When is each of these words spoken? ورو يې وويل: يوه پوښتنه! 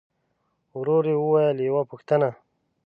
ورو 0.77 0.97
يې 1.07 1.15
وويل: 1.21 1.57
يوه 1.69 1.83
پوښتنه! 1.91 2.29